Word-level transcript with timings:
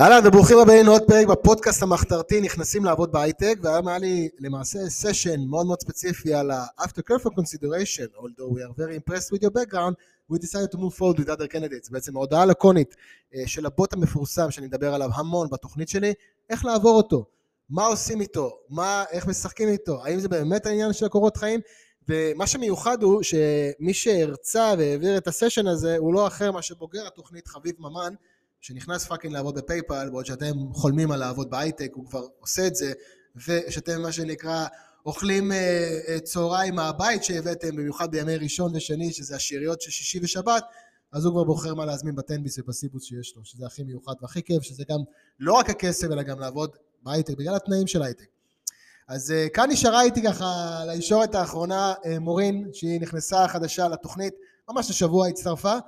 אהלן 0.00 0.26
וברוכים 0.26 0.58
הבאים 0.58 0.86
לעוד 0.86 1.02
פרק 1.06 1.26
בפודקאסט 1.26 1.82
המחתרתי 1.82 2.40
נכנסים 2.40 2.84
לעבוד 2.84 3.12
בהייטק 3.12 3.58
והיום 3.62 3.88
היה 3.88 3.98
לי 3.98 4.28
למעשה 4.38 4.78
סשן 4.88 5.40
מאוד 5.40 5.66
מאוד 5.66 5.80
ספציפי 5.80 6.34
על 6.34 6.50
ה-after 6.50 7.00
careful 7.10 7.30
consideration 7.30 8.16
although 8.16 8.54
we 8.54 8.60
are 8.60 8.74
very 8.78 8.96
impressed 8.96 9.30
with 9.32 9.42
your 9.42 9.50
background 9.50 9.94
we 10.30 10.38
decided 10.38 10.70
to 10.72 10.78
move 10.78 10.94
forward 10.94 11.18
with 11.18 11.28
other 11.28 11.46
candidates. 11.46 11.90
בעצם 11.90 12.16
ההודעה 12.16 12.46
לקונית 12.46 12.96
אה, 13.34 13.42
של 13.46 13.66
הבוט 13.66 13.92
המפורסם 13.92 14.50
שאני 14.50 14.66
מדבר 14.66 14.94
עליו 14.94 15.10
המון 15.14 15.48
בתוכנית 15.50 15.88
שלי 15.88 16.12
איך 16.50 16.64
לעבור 16.64 16.96
אותו? 16.96 17.24
מה 17.70 17.86
עושים 17.86 18.20
איתו? 18.20 18.50
מה 18.68 19.04
איך 19.10 19.26
משחקים 19.26 19.68
איתו? 19.68 20.04
האם 20.04 20.20
זה 20.20 20.28
באמת 20.28 20.66
העניין 20.66 20.92
של 20.92 21.06
הקורות 21.06 21.36
חיים? 21.36 21.60
ומה 22.08 22.46
שמיוחד 22.46 23.02
הוא 23.02 23.22
שמי 23.22 23.94
שהרצה 23.94 24.74
והעביר 24.78 25.16
את 25.16 25.28
הסשן 25.28 25.66
הזה 25.66 25.96
הוא 25.96 26.14
לא 26.14 26.26
אחר 26.26 26.52
מאשר 26.52 26.74
בוגר 26.74 27.06
התוכנית 27.06 27.48
חביב 27.48 27.74
ממן 27.78 28.14
שנכנס 28.62 29.06
fucking 29.06 29.34
לעבוד 29.34 29.54
ב 29.54 29.61
PayPal, 29.61 30.10
בעוד 30.10 30.26
שאתם 30.26 30.72
חולמים 30.72 31.12
על 31.12 31.20
לעבוד 31.20 31.50
בהייטק, 31.50 31.90
הוא 31.94 32.06
כבר 32.06 32.26
עושה 32.40 32.66
את 32.66 32.74
זה, 32.74 32.92
ושאתם 33.36 34.02
מה 34.02 34.12
שנקרא 34.12 34.66
אוכלים 35.06 35.52
אה, 35.52 35.98
אה, 36.08 36.20
צהריים 36.20 36.74
מהבית 36.74 37.24
שהבאתם, 37.24 37.76
במיוחד 37.76 38.10
בימי 38.10 38.36
ראשון 38.36 38.76
ושני, 38.76 39.12
שזה 39.12 39.36
השאריות 39.36 39.80
של 39.80 39.90
שישי 39.90 40.20
ושבת, 40.22 40.64
אז 41.12 41.24
הוא 41.24 41.32
כבר 41.32 41.44
בוחר 41.44 41.74
מה 41.74 41.84
להזמין 41.84 42.14
בתן 42.14 42.36
ביס 42.36 42.58
ובסיבוס 42.58 43.04
שיש 43.04 43.36
לו, 43.36 43.44
שזה 43.44 43.66
הכי 43.66 43.82
מיוחד 43.82 44.14
והכי 44.22 44.42
כיף, 44.42 44.62
שזה 44.62 44.84
גם 44.88 44.98
לא 45.40 45.52
רק 45.52 45.70
הכסף, 45.70 46.06
אלא 46.12 46.22
גם 46.22 46.40
לעבוד 46.40 46.70
בהייטק, 47.02 47.34
בגלל 47.38 47.54
התנאים 47.54 47.86
של 47.86 48.02
הייטק. 48.02 48.26
אז 49.08 49.30
אה, 49.30 49.48
כאן 49.48 49.70
נשארה 49.70 50.02
איתי 50.02 50.22
ככה 50.22 50.80
לישורת 50.86 51.34
האחרונה 51.34 51.94
מורין, 52.20 52.70
שהיא 52.72 53.00
נכנסה 53.00 53.48
חדשה 53.48 53.88
לתוכנית, 53.88 54.34
ממש 54.70 54.90
השבוע 54.90 55.28
הצטרפה, 55.28 55.78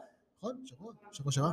נכון? 0.45 0.67
שבוע? 0.67 0.93
שבוע 1.13 1.33
שעבר? 1.33 1.51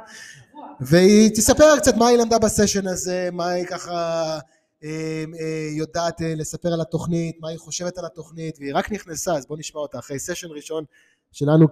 והיא 0.80 1.30
תספר 1.30 1.80
קצת 1.80 1.96
מה 1.96 2.08
היא 2.08 2.18
למדה 2.18 2.40
בסשן 2.40 2.88
הזה, 2.88 3.30
מה 3.32 3.50
היא 3.50 3.66
ככה 3.66 4.40
אה, 4.84 5.24
אה, 5.40 5.68
יודעת 5.72 6.22
אה, 6.22 6.36
לספר 6.36 6.74
על 6.74 6.82
התוכנית, 6.82 7.38
מה 7.40 7.50
היא 7.50 7.58
חושבת 7.58 7.98
על 7.98 8.06
התוכנית, 8.06 8.58
והיא 8.60 8.76
רק 8.76 8.92
נכנסה, 8.92 9.34
אז 9.34 9.46
בואו 9.46 9.60
נשמע 9.60 9.82
אותה 9.82 10.00
אחרי 10.00 10.20
סשן 10.20 10.48
ראשון 10.52 10.84
שלנו 11.32 11.68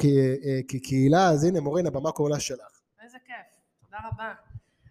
כקהילה, 0.67 1.29
אז 1.29 1.43
הנה 1.43 1.59
מורין, 1.59 1.87
הבמה 1.87 2.11
כולה 2.11 2.39
שלך. 2.39 2.81
איזה 3.03 3.17
כיף, 3.25 3.35
תודה 3.85 3.97
רבה. 4.11 4.33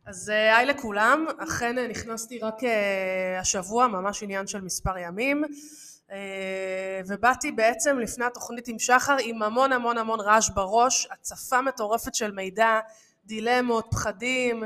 אז 0.06 0.28
היי 0.28 0.66
לכולם, 0.66 1.26
אכן 1.38 1.90
נכנסתי 1.90 2.38
רק 2.38 2.54
השבוע, 3.40 3.86
ממש 3.86 4.22
עניין 4.22 4.46
של 4.46 4.60
מספר 4.60 4.98
ימים. 4.98 5.44
ובאתי 7.06 7.52
בעצם 7.52 7.98
לפני 7.98 8.24
התוכנית 8.24 8.68
עם 8.68 8.78
שחר 8.78 9.16
עם 9.20 9.42
המון 9.42 9.72
המון 9.72 9.98
המון 9.98 10.20
רעש 10.20 10.50
בראש, 10.50 11.08
הצפה 11.10 11.60
מטורפת 11.62 12.14
של 12.14 12.30
מידע, 12.30 12.80
דילמות, 13.24 13.86
פחדים, 13.90 14.64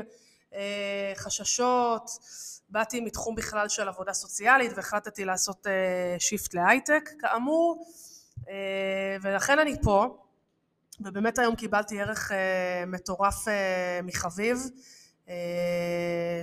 אה, 0.53 1.13
חששות, 1.15 2.09
באתי 2.69 3.01
מתחום 3.01 3.35
בכלל 3.35 3.69
של 3.69 3.87
עבודה 3.87 4.13
סוציאלית 4.13 4.71
והחלטתי 4.75 5.25
לעשות 5.25 5.67
שיפט 6.19 6.55
אה, 6.55 6.61
להייטק 6.61 7.09
כאמור. 7.19 7.85
אה, 8.49 9.17
ולכן 9.21 9.59
אני 9.59 9.81
פה 9.81 10.17
ובאמת 11.01 11.39
היום 11.39 11.55
קיבלתי 11.55 12.01
ערך 12.01 12.31
מטורף 12.87 13.45
מחביב 14.03 14.57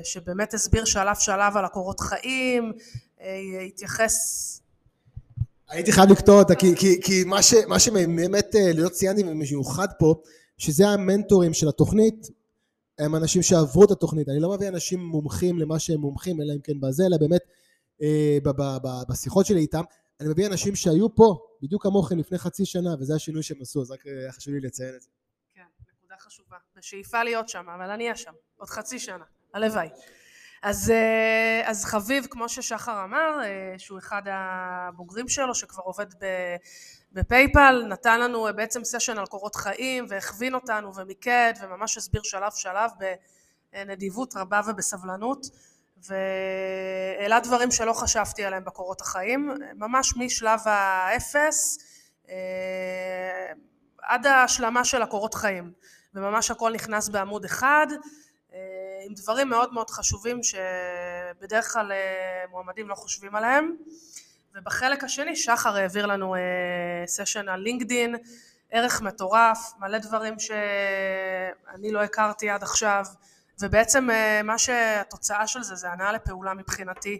שבאמת 0.02 0.54
הסביר 0.54 0.84
שלב 0.84 1.16
שלב 1.16 1.56
על 1.56 1.64
הקורות 1.64 2.00
חיים, 2.00 2.72
התייחס 3.66 4.60
הייתי 5.70 5.92
חייב 5.92 6.10
לקטוע 6.10 6.38
אותה 6.38 6.54
כי, 6.54 6.76
כי, 6.76 7.00
כי 7.02 7.24
מה, 7.24 7.42
ש, 7.42 7.54
מה 7.68 7.78
שבאמת 7.78 8.54
לא 8.74 8.88
ציינתי 8.88 9.24
במיוחד 9.24 9.88
פה 9.98 10.14
שזה 10.58 10.88
המנטורים 10.88 11.54
של 11.54 11.68
התוכנית, 11.68 12.26
הם 12.98 13.16
אנשים 13.16 13.42
שעברו 13.42 13.84
את 13.84 13.90
התוכנית, 13.90 14.28
אני 14.28 14.40
לא 14.40 14.54
מביא 14.54 14.68
אנשים 14.68 15.00
מומחים 15.00 15.58
למה 15.58 15.78
שהם 15.78 16.00
מומחים, 16.00 16.40
אלא 16.40 16.52
אם 16.52 16.60
כן 16.60 16.80
בזה, 16.80 17.06
אלא 17.06 17.16
באמת 17.16 17.40
אה, 18.02 18.38
ב, 18.42 18.48
ב, 18.48 18.62
ב, 18.82 18.88
בשיחות 19.08 19.46
שלי 19.46 19.60
איתם, 19.60 19.82
אני 20.20 20.28
מביא 20.28 20.46
אנשים 20.46 20.76
שהיו 20.76 21.14
פה, 21.14 21.38
בדיוק 21.62 21.82
כמוכם 21.82 22.18
לפני 22.18 22.38
חצי 22.38 22.64
שנה, 22.64 22.94
וזה 23.00 23.14
השינוי 23.14 23.42
שהם 23.42 23.58
עשו, 23.60 23.82
אז 23.82 23.90
רק 23.90 24.06
אה, 24.06 24.12
היה 24.12 24.32
חשוב 24.32 24.54
לי 24.54 24.60
לציין 24.60 24.94
את 24.96 25.02
זה. 25.02 25.08
כן, 25.54 25.62
נקודה 25.96 26.14
חשובה. 26.18 26.56
בשאיפה 26.76 27.24
להיות 27.24 27.48
שם, 27.48 27.64
אבל 27.76 27.90
אני 27.90 28.04
אהיה 28.04 28.16
שם, 28.16 28.32
עוד 28.56 28.68
חצי 28.68 28.98
שנה, 28.98 29.24
הלוואי. 29.54 29.88
אז, 30.62 30.90
אה, 30.90 31.62
אז 31.70 31.84
חביב, 31.84 32.26
כמו 32.30 32.48
ששחר 32.48 33.04
אמר, 33.04 33.40
אה, 33.44 33.74
שהוא 33.78 33.98
אחד 33.98 34.22
הבוגרים 34.26 35.28
שלו, 35.28 35.54
שכבר 35.54 35.82
עובד 35.82 36.06
בפייפל, 37.12 37.84
נתן 37.88 38.20
לנו 38.20 38.46
אה, 38.46 38.52
בעצם 38.52 38.84
סשן 38.84 39.18
על 39.18 39.26
קורות 39.26 39.54
חיים, 39.56 40.06
והכווין 40.08 40.54
אותנו 40.54 40.94
ומיקד, 40.94 41.52
וממש 41.62 41.96
הסביר 41.96 42.22
שלב 42.24 42.52
שלב 42.52 42.90
בנדיבות 43.72 44.36
רבה 44.36 44.60
ובסבלנות, 44.66 45.46
והעלה 46.08 47.40
דברים 47.40 47.70
שלא 47.70 47.92
חשבתי 47.92 48.44
עליהם 48.44 48.64
בקורות 48.64 49.00
החיים, 49.00 49.54
ממש 49.74 50.16
משלב 50.16 50.60
האפס 50.64 51.78
עד 54.02 54.26
ההשלמה 54.26 54.84
של 54.84 55.02
הקורות 55.02 55.34
חיים, 55.34 55.72
וממש 56.14 56.50
הכל 56.50 56.72
נכנס 56.72 57.08
בעמוד 57.08 57.44
אחד. 57.44 57.86
עם 59.06 59.14
דברים 59.14 59.48
מאוד 59.48 59.72
מאוד 59.72 59.90
חשובים 59.90 60.40
שבדרך 60.42 61.72
כלל 61.72 61.92
אה, 61.92 62.44
מועמדים 62.50 62.88
לא 62.88 62.94
חושבים 62.94 63.34
עליהם. 63.34 63.76
ובחלק 64.54 65.04
השני 65.04 65.36
שחר 65.36 65.76
העביר 65.76 66.06
לנו 66.06 66.34
סשן 67.06 67.48
אה, 67.48 67.54
על 67.54 67.60
לינקדין 67.60 68.16
ערך 68.70 69.02
מטורף 69.02 69.72
מלא 69.78 69.98
דברים 69.98 70.38
שאני 70.38 71.92
לא 71.92 72.02
הכרתי 72.02 72.50
עד 72.50 72.62
עכשיו. 72.62 73.04
ובעצם 73.60 74.10
אה, 74.10 74.42
מה 74.42 74.58
שהתוצאה 74.58 75.46
של 75.46 75.62
זה 75.62 75.74
זה 75.74 75.90
הנאה 75.90 76.12
לפעולה 76.12 76.54
מבחינתי. 76.54 77.18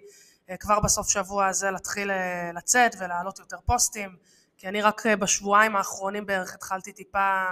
כבר 0.61 0.81
בסוף 0.81 1.09
שבוע 1.09 1.47
הזה 1.47 1.71
להתחיל 1.71 2.11
לצאת 2.55 2.95
ולהעלות 2.99 3.39
יותר 3.39 3.57
פוסטים 3.67 4.17
כי 4.59 4.69
אני 4.69 4.83
רק 4.83 5.07
בשבועיים 5.07 5.77
האחרונים 5.77 6.27
בערך 6.27 6.55
התחלתי 6.55 6.93
טיפה 6.93 7.45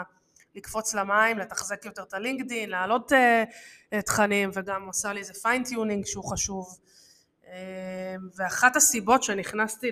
לקפוץ 0.55 0.95
למים, 0.95 1.39
לתחזק 1.39 1.85
יותר 1.85 2.03
את 2.03 2.15
הלינקדין, 2.15 2.71
להעלות 2.71 3.13
אה, 3.13 4.01
תכנים 4.03 4.51
וגם 4.55 4.87
עושה 4.87 5.13
לי 5.13 5.21
איזה 5.21 5.35
fine 5.35 5.64
tuning 5.64 6.07
שהוא 6.07 6.25
חשוב. 6.31 6.79
אה, 7.43 7.47
ואחת 8.37 8.77
הסיבות 8.77 9.23
שנכנסתי 9.23 9.91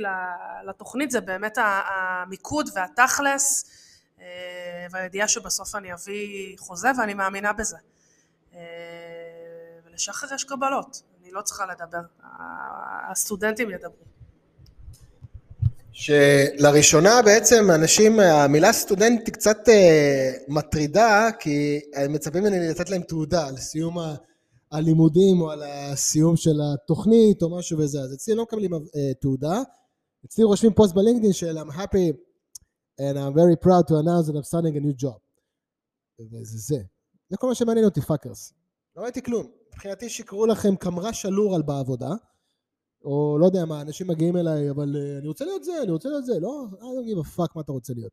לתוכנית 0.64 1.10
זה 1.10 1.20
באמת 1.20 1.58
המיקוד 1.58 2.70
והתכלס 2.74 3.64
אה, 4.16 4.20
והידיעה 4.90 5.28
שבסוף 5.28 5.74
אני 5.74 5.92
אביא 5.92 6.58
חוזה 6.58 6.88
ואני 6.98 7.14
מאמינה 7.14 7.52
בזה. 7.52 7.76
ולשחר 9.84 10.34
יש 10.34 10.44
קבלות, 10.44 11.02
אני 11.20 11.32
לא 11.32 11.42
צריכה 11.42 11.66
לדבר, 11.66 12.00
הסטודנטים 13.10 13.70
ידברו. 13.70 14.15
שלראשונה 15.98 17.22
בעצם 17.24 17.70
אנשים, 17.74 18.20
המילה 18.20 18.72
סטודנט 18.72 19.26
היא 19.26 19.34
קצת 19.34 19.68
אה, 19.68 20.32
מטרידה 20.48 21.28
כי 21.40 21.80
הם 21.94 22.12
מצפים 22.12 22.42
ממני 22.42 22.68
לתת 22.68 22.90
להם 22.90 23.02
תעודה 23.02 23.46
על 23.46 23.56
סיום 23.56 23.96
הלימודים 24.72 25.40
או 25.40 25.50
על 25.50 25.62
הסיום 25.62 26.36
של 26.36 26.60
התוכנית 26.74 27.42
או 27.42 27.58
משהו 27.58 27.78
וזה, 27.78 28.00
אז 28.00 28.14
אצלי 28.14 28.34
לא 28.34 28.42
מקבלים 28.42 28.74
אה, 28.74 29.14
תעודה, 29.20 29.62
אצלי 30.26 30.44
רושמים 30.44 30.72
פוסט 30.74 30.94
בלינקדאין 30.94 31.32
של 31.32 31.58
I'm 31.58 31.72
happy 31.72 32.12
and 33.00 33.16
I'm 33.16 33.34
very 33.34 33.66
proud 33.66 33.88
to 33.88 33.94
announce 33.94 34.26
that 34.26 34.36
I'm 34.36 34.48
starting 34.50 34.76
a 34.76 34.80
new 34.80 35.04
job. 35.04 35.18
וזה 36.20 36.58
זה. 36.58 36.78
זה 37.30 37.36
כל 37.36 37.46
מה 37.46 37.54
שמעניין 37.54 37.84
אותי 37.84 38.00
fuckers. 38.00 38.52
לא 38.96 39.02
ראיתי 39.02 39.22
כלום. 39.22 39.46
מבחינתי 39.68 40.08
שיקרו 40.08 40.46
לכם 40.46 40.76
כמרה 40.76 41.12
שלור 41.12 41.54
על 41.54 41.62
בעבודה 41.62 42.10
או 43.06 43.38
לא 43.40 43.46
יודע 43.46 43.64
מה, 43.64 43.80
אנשים 43.80 44.06
מגיעים 44.06 44.36
אליי, 44.36 44.70
אבל 44.70 44.96
uh, 44.96 45.18
אני 45.18 45.28
רוצה 45.28 45.44
להיות 45.44 45.64
זה, 45.64 45.82
אני 45.82 45.90
רוצה 45.90 46.08
להיות 46.08 46.24
זה, 46.24 46.40
לא, 46.40 46.66
אני 47.02 47.14
לא 47.14 47.22
a 47.22 47.38
fuck 47.38 47.52
מה 47.54 47.62
אתה 47.62 47.72
רוצה 47.72 47.94
להיות. 47.94 48.12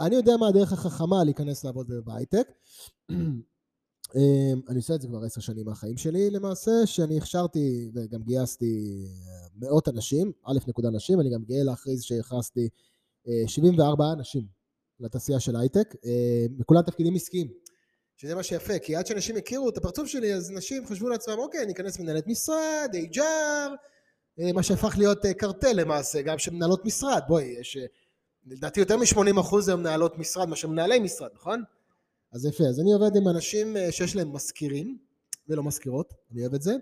אני 0.00 0.16
יודע 0.16 0.36
מה 0.36 0.48
הדרך 0.48 0.72
החכמה 0.72 1.24
להיכנס 1.24 1.64
לעבוד 1.64 1.90
בהייטק. 2.04 2.52
אמ, 4.16 4.60
אני 4.68 4.76
עושה 4.76 4.94
את 4.94 5.00
זה 5.00 5.08
כבר 5.08 5.24
עשר 5.24 5.40
שנים 5.40 5.66
מהחיים 5.66 5.96
שלי 5.96 6.30
למעשה, 6.30 6.70
שאני 6.84 7.18
הכשרתי 7.18 7.90
וגם 7.94 8.22
גייסתי 8.22 9.06
אה, 9.28 9.46
מאות 9.56 9.88
אנשים, 9.88 10.32
א' 10.44 10.58
נקודה 10.68 10.88
אנשים, 10.88 11.20
אני 11.20 11.30
גם 11.30 11.44
גאה 11.44 11.62
להכריז 11.62 12.02
שהכרסתי 12.02 12.68
74 13.46 14.04
אה, 14.04 14.12
אנשים 14.12 14.46
לתעשייה 15.00 15.40
של 15.40 15.56
הייטק, 15.56 15.94
וכולם 16.58 16.82
תפקידים 16.82 17.14
עסקיים. 17.14 17.48
שזה 18.16 18.34
מה 18.34 18.42
שיפה, 18.42 18.78
כי 18.78 18.96
עד 18.96 19.06
שאנשים 19.06 19.36
הכירו 19.36 19.68
את 19.68 19.76
הפרצוף 19.76 20.06
שלי, 20.06 20.34
אז 20.34 20.50
נשים 20.50 20.86
חשבו 20.86 21.08
לעצמם, 21.08 21.34
אוקיי, 21.38 21.62
אני 21.62 21.72
אכנס 21.72 22.00
מנהלת 22.00 22.26
משרד, 22.26 22.90
HR, 23.12 23.20
אה, 23.20 23.66
מה 24.54 24.62
שהפך 24.62 24.98
להיות 24.98 25.26
אה, 25.26 25.34
קרטל 25.34 25.72
למעשה, 25.72 26.22
גם 26.22 26.38
של 26.38 26.50
מנהלות 26.50 26.84
משרד, 26.84 27.22
בואי, 27.28 27.44
יש 27.44 27.76
אה, 27.76 27.86
לדעתי 28.46 28.80
יותר 28.80 28.96
מ-80% 28.96 29.56
היום 29.66 29.80
מנהלות 29.80 30.18
משרד 30.18 30.48
מאשר 30.48 30.68
מנהלי 30.68 30.98
משרד, 30.98 31.30
נכון? 31.34 31.62
אז 32.32 32.46
יפה, 32.46 32.64
אז 32.64 32.80
אני 32.80 32.92
עובד 32.92 33.16
עם 33.16 33.28
אנשים 33.28 33.76
שיש 33.90 34.16
להם 34.16 34.32
מזכירים 34.32 34.98
ולא 35.48 35.62
מזכירות, 35.62 36.14
אני 36.32 36.40
אוהב 36.40 36.54
את 36.54 36.62
זה, 36.62 36.72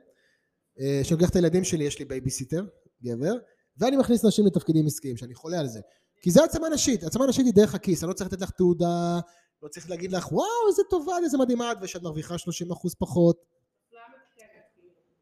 שלוקח 1.03 1.31
את 1.31 1.37
הילדים 1.37 1.65
שלי, 1.65 1.85
יש 1.85 1.99
לי 1.99 2.05
בייביסיטר, 2.05 2.65
גבר, 3.03 3.33
ואני 3.77 3.97
מכניס 3.97 4.25
נשים 4.25 4.47
לתפקידים 4.47 4.87
עסקיים, 4.87 5.17
שאני 5.17 5.35
חולה 5.35 5.61
על 5.61 5.67
זה. 5.67 5.81
כי 6.21 6.31
זה 6.31 6.45
עצמה 6.45 6.69
נשית, 6.69 7.03
עצמה 7.03 7.27
נשית 7.27 7.47
היא 7.47 7.55
דרך 7.55 7.75
הכיס, 7.75 8.03
אני 8.03 8.09
לא 8.09 8.15
צריך 8.15 8.33
לתת 8.33 8.43
לך 8.43 8.51
תעודה, 8.51 9.21
לא 9.63 9.69
צריך 9.69 9.91
להגיד 9.91 10.13
לך 10.13 10.33
וואו 10.33 10.69
איזה 10.69 10.83
טובה, 10.91 11.17
איזה 11.25 11.39
מדהימה 11.39 11.73
את, 11.73 11.77
ושאת 11.83 12.03
מרוויחה 12.03 12.35
30% 12.35 12.39
פחות. 12.99 13.37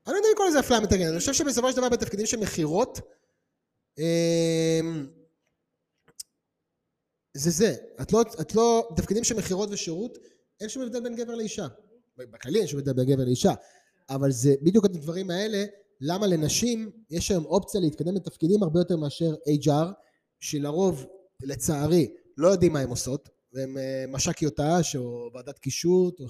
אני 0.06 0.12
לא 0.12 0.16
יודע 0.18 0.28
אם 0.28 0.32
לקרוא 0.32 0.48
לזה 0.48 0.60
אפליה 0.60 0.80
מתקנת, 0.80 1.08
אני 1.10 1.18
חושב 1.18 1.32
שבסופו 1.32 1.70
של 1.70 1.76
דבר 1.76 1.88
בתפקידים 1.88 2.26
של 2.26 2.36
מכירות, 2.36 3.00
אמ, 3.98 5.06
זה 7.36 7.50
זה. 7.50 7.74
את 8.02 8.12
לא, 8.12 8.22
את 8.40 8.54
לא, 8.54 8.88
תפקידים 8.96 9.24
של 9.24 9.36
מכירות 9.36 9.68
ושירות, 9.72 10.18
אין 10.60 10.68
שום 10.68 10.82
הבדל 10.82 11.00
בין 11.00 11.16
גבר 11.16 11.34
לאישה. 11.34 11.66
בכללי 12.16 12.58
אין 12.58 12.66
שום 12.66 12.80
הבדל 12.80 12.92
בין 12.92 13.06
גבר 13.06 13.24
לאישה. 13.24 13.52
אבל 14.10 14.30
זה 14.30 14.54
בדיוק 14.62 14.84
הדברים 14.84 15.30
האלה, 15.30 15.64
למה 16.00 16.26
לנשים 16.26 16.90
יש 17.10 17.30
היום 17.30 17.44
אופציה 17.44 17.80
להתקדם 17.80 18.14
לתפקידים 18.16 18.62
הרבה 18.62 18.80
יותר 18.80 18.96
מאשר 18.96 19.34
HR, 19.64 19.86
שלרוב, 20.40 21.06
לצערי, 21.42 22.14
לא 22.36 22.48
יודעים 22.48 22.72
מה 22.72 22.80
הן 22.80 22.88
עושות, 22.88 23.28
והן 23.52 23.78
אה, 23.78 24.04
מש"קיות 24.08 24.56
ת"ש 24.56 24.96
או 24.96 25.30
ועדת 25.34 25.58
קישוט 25.58 26.20
או, 26.20 26.26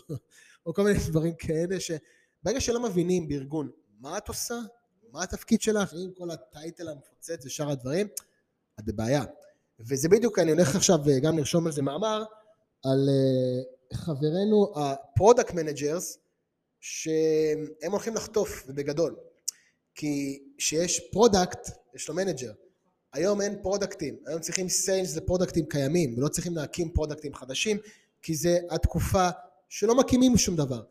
או 0.67 0.75
כל 0.75 0.83
מיני 0.83 0.99
דברים 1.09 1.35
כאלה 1.39 1.81
שברגע 2.43 2.61
שלא 2.61 2.81
מבינים 2.81 3.29
בארגון 3.29 3.71
מה 4.01 4.19
את 4.19 4.29
עושה, 4.29 4.59
מה 5.13 5.23
התפקיד 5.23 5.63
שלך, 5.63 5.93
עם 5.93 6.11
כל 6.19 6.31
ה 6.31 6.40
title 6.40 6.89
המפוצץ 6.89 7.47
ושאר 7.47 7.71
הדברים, 7.71 8.09
את 8.81 8.85
בבעיה. 8.85 9.25
וזה 9.81 10.09
בדיוק, 10.09 10.39
אני 10.39 10.51
הולך 10.51 10.77
עכשיו 10.77 10.99
אה, 11.09 11.21
גם 11.21 11.39
לרשום 11.39 11.67
על 11.67 11.73
זה 11.73 11.83
מאמר, 11.83 12.25
על 12.85 13.09
אה, 13.09 13.97
חברינו 13.97 14.73
ה 14.77 14.86
product 14.87 15.55
managers, 15.55 16.19
שהם 16.81 17.91
הולכים 17.91 18.15
לחטוף, 18.15 18.65
ובגדול. 18.69 19.17
כי 19.95 20.43
כשיש 20.59 21.01
product, 21.13 21.71
יש 21.95 22.09
לו 22.09 22.15
manager. 22.15 22.53
היום 23.13 23.41
אין 23.41 23.63
פרודקטים, 23.63 24.17
היום 24.27 24.41
צריכים 24.41 24.69
sales 24.69 25.17
לפרודקטים 25.17 25.67
קיימים, 25.67 26.19
ולא 26.19 26.29
צריכים 26.29 26.57
להקים 26.57 26.93
פרודקטים 26.93 27.35
חדשים, 27.35 27.79
כי 28.23 28.35
זה 28.35 28.59
התקופה 28.71 29.29
שלא 29.69 29.95
מקימים 29.95 30.37
שום 30.37 30.57
דבר. 30.57 30.83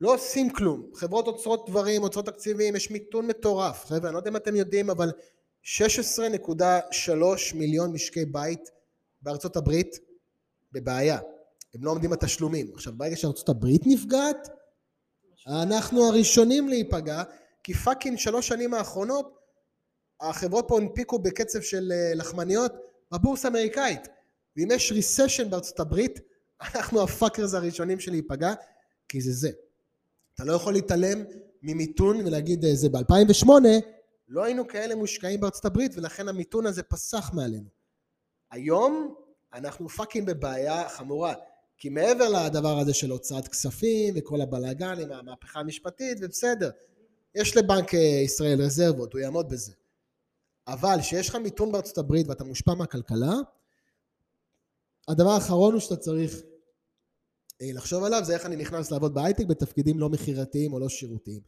לא 0.00 0.14
עושים 0.14 0.50
כלום. 0.50 0.90
חברות 0.94 1.26
עוצרות 1.26 1.68
דברים, 1.68 2.02
עוצרות 2.02 2.26
תקציבים, 2.26 2.76
יש 2.76 2.90
מיתון 2.90 3.26
מטורף. 3.26 3.84
חבר'ה, 3.84 4.08
אני 4.08 4.14
לא 4.14 4.18
יודע 4.18 4.30
אם 4.30 4.36
אתם 4.36 4.56
יודעים, 4.56 4.90
אבל 4.90 5.12
16.3 5.64 7.54
מיליון 7.54 7.92
משקי 7.92 8.24
בית 8.24 8.70
בארצות 9.22 9.56
הברית 9.56 9.98
בבעיה. 10.72 11.18
הם 11.74 11.84
לא 11.84 11.90
עומדים 11.90 12.10
בתשלומים. 12.10 12.70
עכשיו, 12.74 12.92
ברגע 12.96 13.16
שארצות 13.16 13.48
הברית 13.48 13.82
נפגעת, 13.86 14.48
אנחנו 15.46 16.04
הראשונים 16.08 16.68
להיפגע, 16.68 17.22
כי 17.64 17.74
fucking 17.74 18.18
שלוש 18.18 18.48
שנים 18.48 18.74
האחרונות 18.74 19.40
החברות 20.20 20.64
פה 20.68 20.78
הנפיקו 20.78 21.18
בקצב 21.18 21.60
של 21.60 21.92
אה, 21.92 22.14
לחמניות 22.14 22.72
בבורסה 23.12 23.48
האמריקאית. 23.48 24.08
ואם 24.56 24.68
יש 24.70 24.92
recession 24.92 25.50
בארצות 25.50 25.80
הברית, 25.80 26.20
אנחנו 26.60 27.02
ה 27.02 27.08
fuckers 27.08 27.54
הראשונים 27.54 28.00
של 28.00 28.10
להיפגע, 28.10 28.54
כי 29.08 29.20
זה 29.20 29.32
זה. 29.32 29.50
אתה 30.40 30.48
לא 30.48 30.52
יכול 30.52 30.72
להתעלם 30.72 31.24
ממיתון 31.62 32.16
ולהגיד 32.16 32.64
אה, 32.64 32.74
זה 32.74 32.88
ב-2008 32.88 33.50
לא 34.28 34.44
היינו 34.44 34.68
כאלה 34.68 34.94
מושקעים 34.94 35.40
בארצות 35.40 35.64
הברית 35.64 35.92
ולכן 35.96 36.28
המיתון 36.28 36.66
הזה 36.66 36.82
פסח 36.82 37.30
מעלינו. 37.34 37.68
היום 38.50 39.14
אנחנו 39.54 39.88
fucking 39.88 40.26
בבעיה 40.26 40.88
חמורה 40.88 41.34
כי 41.78 41.88
מעבר 41.88 42.28
לדבר 42.28 42.78
הזה 42.78 42.94
של 42.94 43.10
הוצאת 43.10 43.48
כספים 43.48 44.14
וכל 44.16 44.40
הבלאגן 44.40 45.00
עם 45.00 45.12
המהפכה 45.12 45.60
המשפטית 45.60 46.18
ובסדר 46.20 46.70
יש 47.34 47.56
לבנק 47.56 47.94
אה, 47.94 47.98
ישראל 48.24 48.62
רזרבות 48.62 49.12
הוא 49.12 49.20
יעמוד 49.20 49.48
בזה 49.48 49.72
אבל 50.66 50.96
כשיש 51.00 51.28
לך 51.28 51.34
מיתון 51.36 51.72
בארצות 51.72 51.98
הברית 51.98 52.28
ואתה 52.28 52.44
מושפע 52.44 52.74
מהכלכלה 52.74 53.34
הדבר 55.08 55.30
האחרון 55.30 55.72
הוא 55.72 55.80
שאתה 55.80 55.96
צריך 55.96 56.42
לחשוב 57.60 58.04
עליו 58.04 58.20
זה 58.24 58.34
איך 58.34 58.46
אני 58.46 58.56
נכנס 58.56 58.90
לעבוד 58.90 59.14
בהייטק 59.14 59.46
בתפקידים 59.46 59.98
לא 59.98 60.08
מכירתיים 60.08 60.72
או 60.72 60.78
לא 60.78 60.88
שירותיים. 60.88 61.40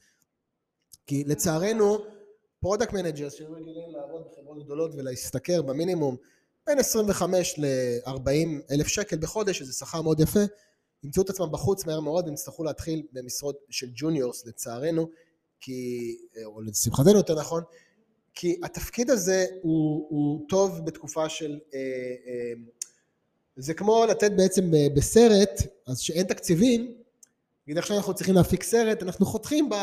כי 1.07 1.25
לצערנו 1.25 1.99
product 2.61 2.93
managers 2.93 3.35
שהיו 3.35 3.53
רגילים 3.53 3.91
לעבוד 3.91 4.23
בחברות 4.27 4.65
גדולות 4.65 4.95
ולהשתכר 4.95 5.63
במינימום 5.63 6.17
בין 6.67 6.79
25 6.79 7.59
ל-40 7.59 8.73
אלף 8.73 8.87
שקל 8.87 9.17
בחודש, 9.17 9.59
שזה 9.59 9.73
שכר 9.73 10.03
מאוד 10.03 10.21
יפה, 10.21 10.41
ימצאו 11.05 11.23
את 11.23 11.31
עצמם 11.31 11.53
בחוץ 11.53 11.87
מהר 11.87 12.01
מאוד 12.01 12.25
והם 12.25 12.35
יצטרכו 12.35 12.65
להתחיל 12.65 13.03
במשרות 13.13 13.59
של 13.71 13.87
juniors 13.95 14.47
לצערנו, 14.47 15.09
כי, 15.61 16.17
אה, 16.37 16.45
או 16.45 16.61
לשמחתנו 16.61 17.17
יותר 17.17 17.35
נכון, 17.35 17.63
כי 18.35 18.61
התפקיד 18.63 19.11
הזה 19.11 19.47
הוא, 19.63 20.07
הוא 20.11 20.47
טוב 20.49 20.87
בתקופה 20.87 21.29
של 21.29 21.59
אה, 21.75 21.79
אה, 22.27 22.53
זה 23.57 23.75
כמו 23.75 24.05
לתת 24.09 24.33
בעצם 24.37 24.75
אה, 24.75 24.87
בסרט, 24.95 25.63
אז 25.87 25.99
שאין 25.99 26.27
תקציבים, 26.27 26.95
נגיד 27.67 27.79
עכשיו 27.79 27.97
אנחנו 27.97 28.15
צריכים 28.15 28.35
להפיק 28.35 28.63
סרט, 28.63 29.03
אנחנו 29.03 29.27
חותכים 29.27 29.69
ב... 29.69 29.75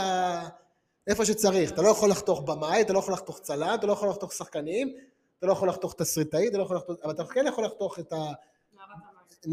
איפה 1.08 1.26
שצריך. 1.26 1.72
אתה 1.72 1.82
לא 1.82 1.88
יכול 1.88 2.10
לחתוך 2.10 2.42
במאי, 2.42 2.82
אתה 2.82 2.94
לא 2.94 3.00
יכול 3.00 3.14
לחתוך 3.14 3.40
צלם, 3.40 3.76
אתה 3.80 3.88
לא 3.88 3.94
יכול 3.94 4.10
לחתוך 4.10 4.34
שחקנים, 4.34 4.96
אתה 5.40 5.48
לא 5.48 5.52
יכול 5.52 5.70
לחתוך 5.70 5.94
תסריטאי, 5.98 6.48
אתה 6.48 6.58
לא 6.58 6.64
יכול 6.64 6.76
לחתוך... 6.76 6.96
אבל 7.04 7.12
אתה 7.12 7.26
כן 7.26 7.46
יכול 7.48 7.66
לחתוך 7.66 8.00
את 8.00 8.14
ה... 8.14 8.32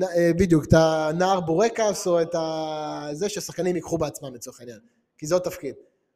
אה, 0.02 0.30
בדיוק, 0.38 0.64
את 0.64 0.72
הנער 0.72 1.40
בורקס 1.40 2.06
או 2.06 2.22
את 2.22 2.34
ה... 2.34 3.08
זה 3.12 3.28
ששחקנים 3.28 3.76
ייקחו 3.76 3.98
בעצמם 3.98 4.34
לצורך 4.34 4.60
העניין, 4.60 4.78
כי 5.18 5.26
זה 5.26 5.34
עוד 5.34 5.42
תפקיד. 5.42 5.74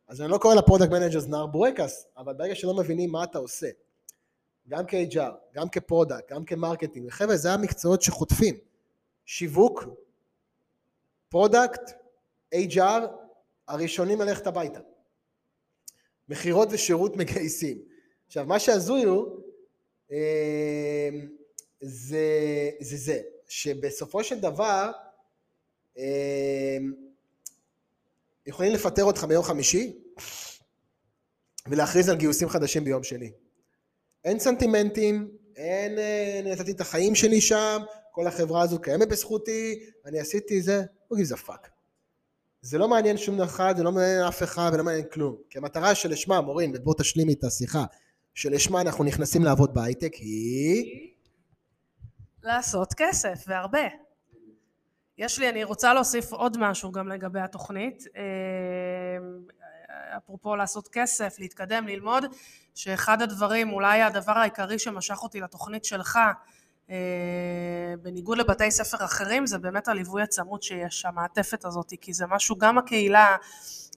אז 0.09 0.21
אני 0.21 0.31
לא 0.31 0.39
קורא 0.39 0.55
ל 0.55 0.59
product 0.59 0.91
managers 0.91 1.27
נער 1.27 1.47
בורקס, 1.47 2.07
אבל 2.17 2.33
ברגע 2.33 2.55
שלא 2.55 2.75
מבינים 2.75 3.13
מה 3.13 3.25
אתה 3.25 3.39
עושה, 3.39 3.69
גם 4.69 4.85
כ-HR, 4.89 5.33
גם 5.53 5.69
כ 5.69 5.82
product, 5.82 6.33
גם 6.33 6.45
כ 6.45 6.55
marketing, 6.55 7.07
וחבר'ה 7.07 7.37
זה 7.37 7.53
המקצועות 7.53 8.03
שחוטפים, 8.03 8.55
שיווק, 9.25 9.85
product, 11.29 11.91
HR, 12.55 13.07
הראשונים 13.69 14.21
ללכת 14.21 14.47
הביתה. 14.47 14.81
מכירות 16.29 16.69
ושירות 16.71 17.17
מגייסים. 17.17 17.79
עכשיו 18.27 18.47
מה 18.47 18.59
שהזוי 18.59 19.05
הוא 19.05 19.41
אמ, 20.11 20.17
זה, 21.81 22.21
זה 22.81 22.97
זה, 22.97 23.21
שבסופו 23.49 24.25
של 24.25 24.41
דבר 24.41 24.91
אמ, 25.97 26.93
יכולים 28.47 28.73
לפטר 28.73 29.05
אותך 29.05 29.25
ביום 29.25 29.45
חמישי 29.45 29.99
ולהכריז 31.67 32.09
על 32.09 32.17
גיוסים 32.17 32.49
חדשים 32.49 32.85
ביום 32.85 33.03
שני. 33.03 33.33
אין 34.25 34.39
סנטימנטים, 34.39 35.31
אין 35.57 35.99
אה, 35.99 36.41
נתתי 36.45 36.71
את 36.71 36.81
החיים 36.81 37.15
שלי 37.15 37.41
שם, 37.41 37.83
כל 38.13 38.27
החברה 38.27 38.63
הזו 38.63 38.81
קיימת 38.81 39.09
בזכותי, 39.09 39.81
אני 40.07 40.21
עשיתי 40.21 40.63
זה, 40.63 40.83
who 41.13 41.17
gives 41.17 41.37
a 41.37 41.49
fuck. 41.49 41.69
זה 42.63 42.79
לא 42.79 42.89
מעניין 42.89 43.17
שום 43.17 43.41
אחד, 43.41 43.75
זה 43.77 43.83
לא 43.83 43.93
מעניין 43.93 44.23
אף 44.23 44.43
אחד 44.43 44.71
ולא 44.75 44.85
מעניין 44.85 45.07
כלום. 45.13 45.37
כי 45.51 45.59
המטרה 45.59 45.95
שלשמה, 45.95 46.41
מורין, 46.41 46.73
ובוא 46.77 46.95
תשלימי 46.99 47.33
את 47.33 47.45
השיחה, 47.45 47.85
שלשמה 48.35 48.81
אנחנו 48.81 49.05
נכנסים 49.05 49.45
לעבוד 49.45 49.75
בהייטק 49.75 50.15
היא... 50.15 51.11
לעשות 52.43 52.95
כסף, 52.97 53.45
והרבה. 53.47 53.89
יש 55.19 55.39
לי, 55.39 55.49
אני 55.49 55.65
רוצה 55.65 55.95
להוסיף 55.95 56.33
עוד 56.33 56.57
משהו 56.61 56.93
גם 56.93 57.09
לגבי 57.09 57.41
התוכנית. 57.41 58.05
אה, 60.21 60.25
אפרופו 60.25 60.57
לעשות 60.57 60.89
כסף, 60.89 61.37
להתקדם, 61.39 61.89
ללמוד, 61.89 62.25
שאחד 62.75 63.23
הדברים, 63.23 63.73
אולי 63.73 64.03
הדבר 64.03 64.33
העיקרי 64.33 64.79
שמשך 64.79 65.23
אותי 65.23 65.41
לתוכנית 65.41 65.85
שלך, 65.85 66.19
אה, 66.91 67.95
בניגוד 68.03 68.39
לבתי 68.39 68.71
ספר 68.71 69.05
אחרים, 69.05 69.47
זה 69.47 69.59
באמת 69.59 69.89
הליווי 69.89 70.23
הצמוד 70.23 70.63
שיש, 70.63 71.05
המעטפת 71.05 71.65
הזאת, 71.65 71.93
כי 72.01 72.13
זה 72.13 72.27
משהו, 72.27 72.59
גם 72.59 72.79
הקהילה, 72.79 73.37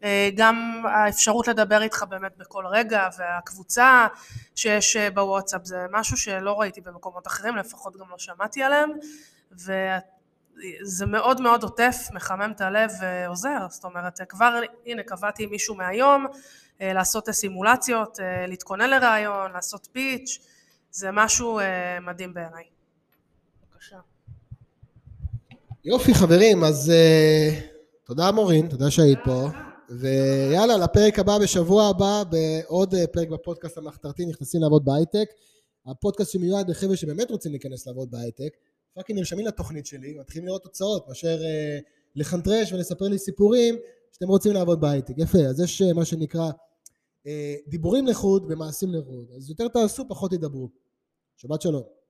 אה, 0.03 0.29
גם 0.35 0.83
האפשרות 0.93 1.47
לדבר 1.47 1.81
איתך 1.81 2.03
באמת 2.09 2.37
בכל 2.37 2.65
רגע, 2.67 3.07
והקבוצה 3.17 4.07
שיש 4.55 4.97
בוואטסאפ, 4.97 5.65
זה 5.65 5.85
משהו 5.91 6.17
שלא 6.17 6.59
ראיתי 6.59 6.81
במקומות 6.81 7.27
אחרים, 7.27 7.55
לפחות 7.55 7.97
גם 7.97 8.09
לא 8.09 8.17
שמעתי 8.17 8.63
עליהם, 8.63 8.89
זה 10.83 11.05
מאוד 11.05 11.41
מאוד 11.41 11.63
עוטף, 11.63 12.07
מחמם 12.13 12.51
את 12.55 12.61
הלב 12.61 12.91
ועוזר, 13.01 13.67
זאת 13.69 13.83
אומרת 13.83 14.19
כבר 14.29 14.61
הנה 14.85 15.03
קבעתי 15.03 15.45
מישהו 15.45 15.75
מהיום 15.75 16.25
אה, 16.81 16.93
לעשות 16.93 17.29
סימולציות, 17.29 18.19
אה, 18.19 18.47
להתכונן 18.47 18.89
לראיון, 18.89 19.51
לעשות 19.51 19.87
pitch, 19.91 20.39
זה 20.91 21.09
משהו 21.11 21.59
אה, 21.59 21.99
מדהים 21.99 22.33
בעיניי. 22.33 22.63
בבקשה. 23.71 23.97
יופי 25.85 26.13
חברים, 26.13 26.63
אז 26.63 26.91
תודה 28.05 28.31
מורין, 28.31 28.67
תודה 28.67 28.91
שהיית 28.91 29.19
פה, 29.23 29.47
ויאללה 29.89 30.77
לפרק 30.77 31.19
הבא 31.19 31.37
בשבוע 31.37 31.87
הבא 31.89 32.23
בעוד 32.29 32.95
פרק 33.13 33.29
בפודקאסט 33.29 33.77
המחתרתי 33.77 34.25
נכנסים 34.25 34.61
לעבוד 34.61 34.85
בהייטק, 34.85 35.29
הפודקאסט 35.85 36.31
שמיועד 36.31 36.69
לחבר'ה 36.69 36.95
שבאמת 36.95 37.31
רוצים 37.31 37.51
להיכנס 37.51 37.87
לעבוד 37.87 38.11
בהייטק 38.11 38.53
fucking 38.93 39.19
נרשמים 39.19 39.45
לתוכנית 39.45 39.85
שלי, 39.85 40.13
מתחילים 40.19 40.47
לראות 40.47 40.63
תוצאות, 40.63 41.07
מאשר 41.07 41.43
אה, 41.43 41.79
לחנטרש 42.15 42.73
ולספר 42.73 43.05
לי 43.05 43.17
סיפורים 43.19 43.75
שאתם 44.11 44.27
רוצים 44.27 44.53
לעבוד 44.53 44.81
בהייטק. 44.81 45.13
יפה, 45.17 45.37
אז 45.37 45.59
יש 45.59 45.81
אה, 45.81 45.93
מה 45.93 46.05
שנקרא 46.05 46.51
אה, 47.27 47.55
דיבורים 47.67 48.07
לחוד 48.07 48.45
ומעשים 48.49 48.93
לחוד. 48.93 49.31
אז 49.35 49.49
יותר 49.49 49.67
תעשו, 49.67 50.07
פחות 50.07 50.31
תדברו. 50.31 50.69
שבת 51.37 51.61
שלום. 51.61 52.02